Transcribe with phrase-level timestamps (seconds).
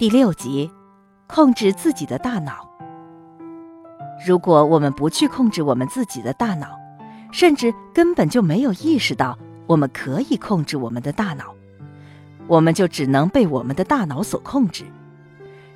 [0.00, 0.70] 第六集，
[1.26, 2.66] 控制自己的大脑。
[4.26, 6.68] 如果我们不去控制我们自己的大脑，
[7.32, 11.54] 甚至根本就没有意识到我们可以控制我们的大脑，
[12.46, 14.86] 我们就只能被我们的大脑所控制。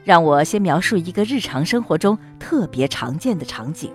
[0.04, 3.92] 让我先描述一个日常生活中特别常见的场景。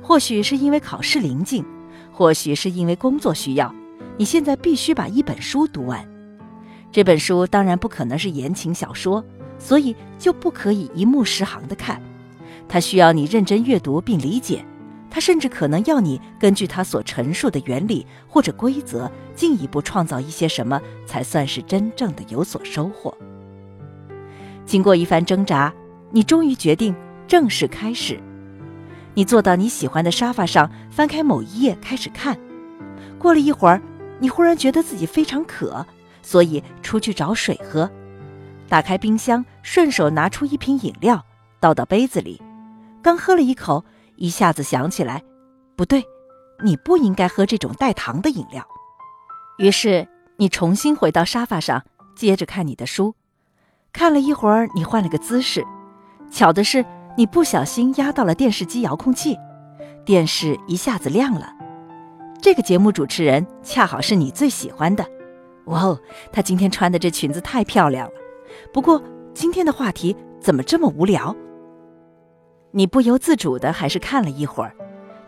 [0.00, 1.62] 或许是因为考试临近，
[2.10, 3.70] 或许是因为工作需要，
[4.16, 6.02] 你现在必须把一本书读完。
[6.92, 9.24] 这本书当然不可能是言情小说，
[9.58, 12.00] 所以就不可以一目十行的看。
[12.68, 14.64] 它需要你认真阅读并理解，
[15.08, 23.16] 它甚至可能要你根据它所陈述的原理或者规则，进一步创造一些什么，才算是真正的有所收获。
[24.66, 25.72] 经过一番挣扎，
[26.10, 26.94] 你终于决定
[27.28, 28.20] 正式开始。
[29.14, 32.38] 你坐到你喜欢的沙发上，翻开某一页开始看。
[33.18, 33.82] 过了一会儿，
[34.20, 35.84] 你忽然觉得自己非常渴。
[36.30, 37.90] 所以出去找水喝，
[38.68, 41.24] 打开冰箱，顺手拿出一瓶饮料，
[41.58, 42.40] 倒到杯子里。
[43.02, 45.24] 刚喝了一口，一下子想起来，
[45.74, 46.04] 不对，
[46.62, 48.64] 你不应该喝这种带糖的饮料。
[49.58, 51.82] 于是你重新回到沙发上，
[52.14, 53.16] 接着看你的书。
[53.92, 55.64] 看了一会儿，你换了个姿势，
[56.30, 59.36] 巧的是，你不小心压到了电视机遥控器，
[60.04, 61.52] 电视一下子亮了。
[62.40, 65.04] 这个节目主持人恰好是你最喜欢的。
[65.70, 65.98] 哇哦，
[66.32, 68.14] 她今天穿的这裙子太漂亮了。
[68.72, 71.34] 不过今天的话题怎么这么无聊？
[72.72, 74.74] 你不由自主的还是看了一会儿，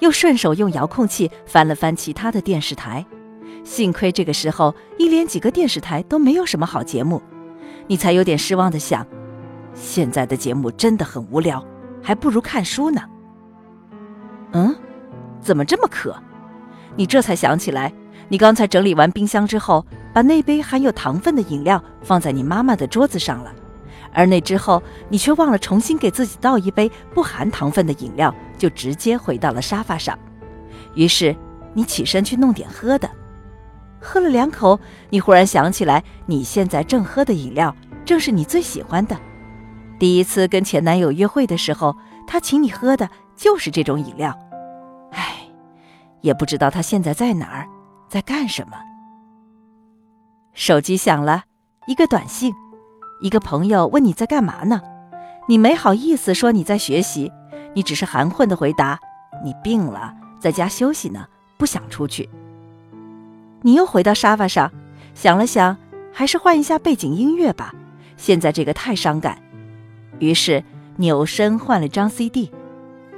[0.01, 3.05] 又顺手用遥控器翻了翻其他的电视台。
[3.65, 7.23] 幸亏这个时候一连几个电视台都没有什么好节目，
[7.87, 9.07] 你才有点失望的想：
[9.75, 11.65] 现在的节目真的很无聊，
[12.03, 13.03] 还不如看书呢。
[14.53, 14.75] 嗯，
[15.41, 16.17] 怎么这么渴？
[16.97, 17.93] 你这才想起来。
[18.29, 23.53] 你刚才整理完冰箱之后，把那杯含有糖分的饮料放在你妈妈的桌子上了，
[24.13, 30.19] 而那之后你却忘了重新给自己倒一杯不含糖分的饮料，就直接回到了沙发上。
[30.95, 31.35] 于是
[31.73, 33.11] 你起身去弄点喝的，
[34.01, 34.79] 喝了两口，
[35.09, 39.17] 你忽然想起来，你现在正喝的饮料正是你最喜欢的。
[39.99, 44.37] 第一次跟前男友约会的时候，他请你喝的就是这种饮料。
[45.13, 45.49] 唉，
[46.21, 47.67] 也不知道他现在在哪儿。
[48.09, 48.77] 在干什么？
[50.55, 51.45] 手机响了，
[51.87, 52.55] 一个短信，
[53.23, 54.83] 一个朋友问你在干嘛呢？
[55.49, 57.33] 你没好意思说你在学习，
[57.75, 59.01] 你只是含混的回答
[59.43, 61.27] ：“你病了，在家休息呢，
[61.57, 62.29] 不想出去。”
[63.63, 64.71] 你又回到沙发上，
[65.15, 65.77] 想了想，
[66.13, 67.75] 还是换一下背景音乐吧，
[68.17, 69.39] 现在这个太伤感。
[70.19, 70.63] 于是
[70.97, 72.53] 扭身换了张 CD，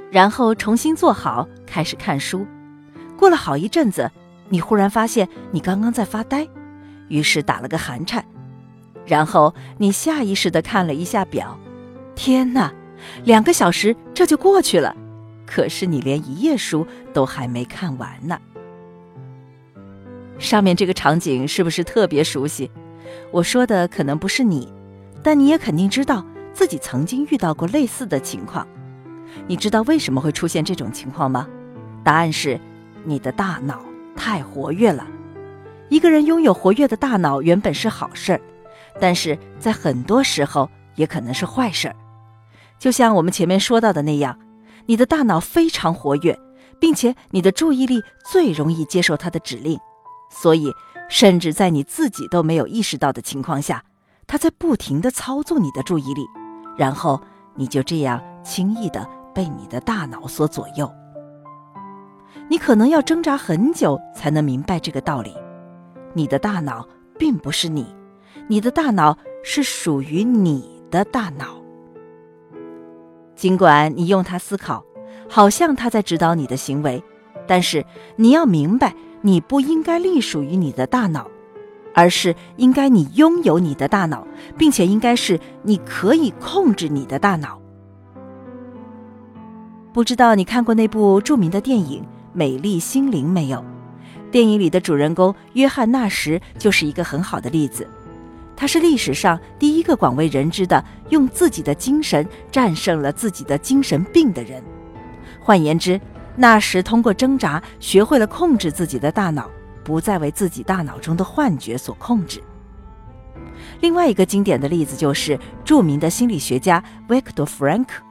[0.09, 2.47] 然后重新坐好，开始看书。
[3.17, 4.09] 过了好一阵子。
[4.47, 6.47] 你忽然发现你刚刚在发呆，
[7.07, 8.23] 于是打了个寒颤，
[9.05, 11.57] 然后你下意识地看了一下表，
[12.15, 12.73] 天哪，
[13.23, 14.95] 两个小时这就过去了，
[15.45, 18.39] 可是你连一页书都还没看完呢。
[20.37, 22.69] 上面这个场景是不是特别熟悉？
[23.31, 24.71] 我说的可能不是你，
[25.23, 28.67] 但你也肯定知道自己曾经遇到过类似的情况。
[29.47, 31.47] 你知道为什么会出现这种情况吗？
[32.03, 32.59] 答案是
[33.03, 33.81] 你的大脑。
[34.17, 35.05] 太活跃了，
[35.89, 38.41] 一个人拥有活跃的大脑原本是好事儿，
[38.99, 41.95] 但是在很多时候也可能是坏事儿。
[42.79, 44.37] 就像我们前面说到的那样，
[44.87, 46.37] 你的大脑非常活跃，
[46.79, 49.79] 并且你的注意力最容易接受它的指令，
[50.29, 50.73] 所以
[51.07, 53.83] 甚至在你自己都没有意识到的情况下，
[54.27, 56.25] 它在不停地操纵你的注意力，
[56.75, 57.21] 然后
[57.53, 60.91] 你就这样轻易地被你的大脑所左右。
[62.49, 65.33] 你可能要挣扎很久才能明白这个道理。
[66.15, 66.87] 你的大脑
[67.19, 67.85] 并不是你，
[68.47, 71.61] 你的大脑是属于你的大脑。
[73.35, 74.83] 尽管你用它思考，
[75.29, 77.03] 好像它在指导你的行为，
[77.45, 81.29] 但是你要明白，你不应该隶属于你的大脑，
[81.93, 84.25] 而是应该你拥有你的大脑，
[84.57, 87.59] 并且应该是你可以控制你的大脑。
[89.91, 92.03] 不知道你看过那部著名的电影？
[92.31, 93.63] 美丽心灵没有，
[94.35, 97.87] 电影里的主人公约翰纳什就是一个很好的例子。
[98.53, 104.61] 他是历史上第一个广为人知的用自己的精神战胜了自己的精神病的人。
[105.39, 105.97] 换言之，
[106.35, 109.49] 纳什通过挣扎学会了控制自己的大脑，
[109.85, 112.43] 不再为自己大脑中的幻觉所控制。
[113.79, 118.03] 另外一个经典的例子就是著名的心理学家维克多·弗兰克，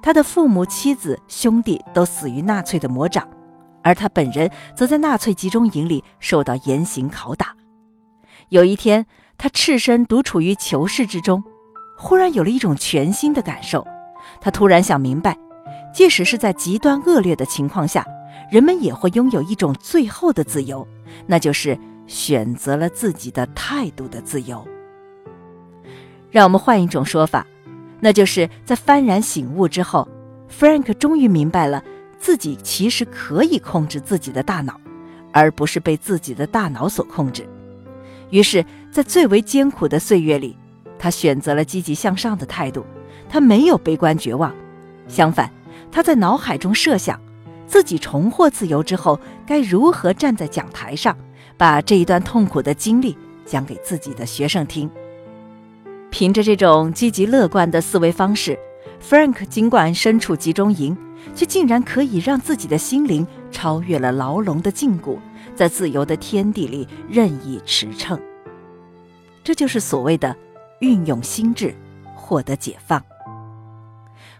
[0.00, 3.26] 他的父母、妻子、兄弟都死于纳粹的魔掌。
[3.86, 7.54] 而他本人则在纳粹集中营里受到严刑拷打。
[8.48, 9.06] 有一天，
[9.38, 11.44] 他赤身独处于囚室之中，
[11.96, 13.86] 忽然有了一种全新的感受。
[14.40, 15.38] 他突然想明白，
[15.94, 18.04] 即使是在极端恶劣的情况下，
[18.50, 20.84] 人们也会拥有一种最后的自由，
[21.24, 21.78] 那就是
[22.08, 24.66] 选择了自己的态度的自由。
[26.28, 27.46] 让我们换一种说法，
[28.00, 30.08] 那就是在幡然醒悟之后
[30.50, 31.84] ，Frank 终于明白了
[32.18, 34.80] 自己其实可以控制自己的大脑，
[35.32, 37.46] 而不是被自己的大脑所控制。
[38.30, 40.56] 于是，在最为艰苦的岁月里，
[40.98, 42.84] 他选择了积极向上的态度。
[43.28, 44.54] 他没有悲观绝望，
[45.08, 45.50] 相反，
[45.90, 47.20] 他在脑海中设想，
[47.66, 51.16] 自己重获自由之后该如何站在讲台上，
[51.56, 54.88] 把这一段痛苦的经历讲给自己的学生听。
[56.08, 58.56] 凭着这种积极乐观的思维方式
[59.02, 60.96] ，Frank 尽管身处集中营，
[61.34, 65.18] 却竟然可以让自己的心灵超越了牢笼的禁锢，
[65.54, 68.20] 在自由的天地里任意驰骋。
[69.42, 70.36] 这就是所谓的
[70.80, 71.74] 运用心智，
[72.14, 73.02] 获得解放。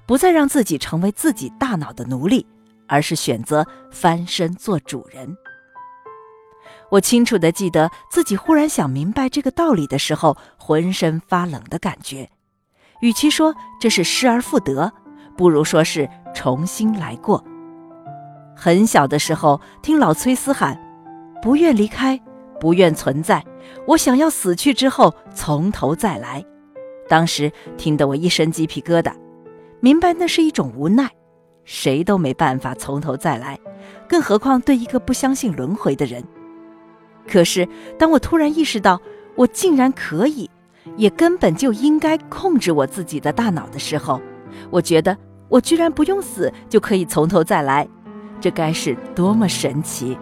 [0.05, 2.47] 不再让自己成为自己大脑的奴隶，
[2.87, 5.37] 而是选择翻身做主人。
[6.91, 12.31] 我清楚的记得自己忽然想明白这个道理的时候，浑身发冷的感觉。
[13.01, 14.93] 与其说这是失而复得，
[15.37, 17.43] 不如说是重新来过。
[18.55, 20.79] 很小的时候，听老崔斯喊
[21.41, 22.21] ：“不愿离开，
[22.61, 23.43] 不愿存在，
[23.87, 26.45] 我想要死去之后从头再来。”
[27.09, 29.13] 当时听得我一身鸡皮疙瘩。
[29.81, 31.09] 明白那是一种无奈，
[31.65, 33.59] 谁都没办法从头再来，
[34.09, 36.23] 更何况对一个不相信轮回的人。
[37.27, 37.67] 可是，
[37.99, 39.01] 当我突然意识到
[39.37, 40.51] 我竟然可以，
[40.97, 44.21] 也根本就应该控制我自己的大脑的时候，
[44.71, 45.17] 我觉得
[45.49, 47.89] 我居然不用死就可以从头再来，
[48.41, 50.17] 这该是多么神奇！